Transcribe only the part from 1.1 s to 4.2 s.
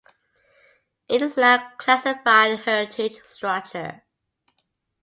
is now classified a heritage structure.